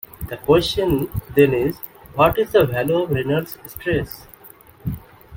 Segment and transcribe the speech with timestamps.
[0.29, 1.77] The question then is,
[2.15, 4.25] what is the value of the Reynolds stress?